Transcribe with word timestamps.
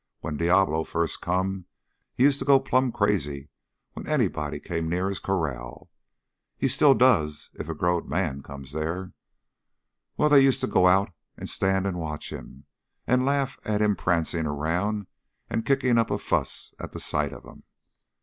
When 0.21 0.35
Diablo 0.35 0.83
first 0.83 1.21
come, 1.21 1.65
he 2.15 2.23
used 2.23 2.39
to 2.39 2.43
go 2.45 2.59
plumb 2.59 2.91
crazy 2.91 3.49
when 3.93 4.07
anybody 4.07 4.59
come 4.59 4.89
near 4.89 5.09
his 5.09 5.19
corral. 5.19 5.91
He 6.57 6.67
still 6.69 6.95
does 6.95 7.51
if 7.53 7.69
a 7.69 7.75
growed 7.75 8.07
man 8.09 8.41
comes 8.41 8.71
there. 8.71 9.13
Well, 10.17 10.29
they 10.29 10.41
used 10.41 10.61
to 10.61 10.65
go 10.65 10.87
out 10.87 11.11
and 11.37 11.47
stand 11.47 11.85
and 11.85 11.99
watch 11.99 12.31
him 12.33 12.65
and 13.05 13.23
laugh 13.27 13.59
at 13.63 13.79
him 13.79 13.95
prancing 13.95 14.47
around 14.47 15.05
and 15.51 15.67
kicking 15.67 15.99
up 15.99 16.09
a 16.09 16.17
fuss 16.17 16.73
at 16.79 16.93
the 16.93 16.99
sight 16.99 17.31
of 17.31 17.45
'em. 17.45 17.61